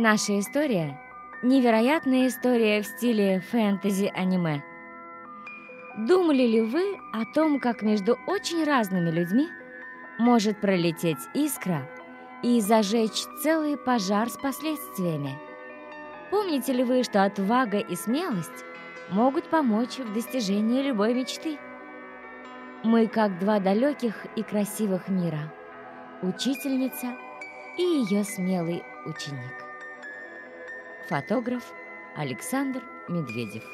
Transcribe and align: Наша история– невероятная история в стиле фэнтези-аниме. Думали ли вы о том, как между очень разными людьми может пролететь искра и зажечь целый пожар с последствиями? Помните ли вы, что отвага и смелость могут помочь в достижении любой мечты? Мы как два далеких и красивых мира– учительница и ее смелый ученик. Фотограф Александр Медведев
Наша 0.00 0.38
история– 0.38 0.96
невероятная 1.42 2.28
история 2.28 2.82
в 2.82 2.86
стиле 2.86 3.40
фэнтези-аниме. 3.50 4.62
Думали 6.06 6.44
ли 6.44 6.60
вы 6.60 7.00
о 7.12 7.24
том, 7.34 7.58
как 7.58 7.82
между 7.82 8.16
очень 8.28 8.62
разными 8.62 9.10
людьми 9.10 9.48
может 10.20 10.60
пролететь 10.60 11.18
искра 11.34 11.90
и 12.44 12.60
зажечь 12.60 13.24
целый 13.42 13.76
пожар 13.76 14.30
с 14.30 14.36
последствиями? 14.36 15.36
Помните 16.30 16.72
ли 16.74 16.84
вы, 16.84 17.02
что 17.02 17.24
отвага 17.24 17.78
и 17.78 17.96
смелость 17.96 18.64
могут 19.10 19.50
помочь 19.50 19.98
в 19.98 20.12
достижении 20.12 20.80
любой 20.80 21.12
мечты? 21.12 21.58
Мы 22.84 23.08
как 23.08 23.40
два 23.40 23.58
далеких 23.58 24.26
и 24.36 24.44
красивых 24.44 25.08
мира– 25.08 25.52
учительница 26.22 27.16
и 27.76 27.82
ее 27.82 28.22
смелый 28.22 28.84
ученик. 29.04 29.67
Фотограф 31.08 31.72
Александр 32.16 32.82
Медведев 33.08 33.64